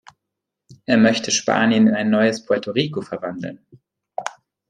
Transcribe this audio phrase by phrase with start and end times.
[0.87, 3.63] Er möchte Spanien in ein neues Puerto Rico verwandeln.